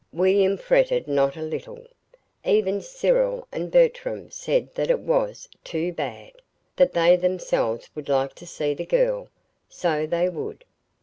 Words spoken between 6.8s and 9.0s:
they themselves would like to see the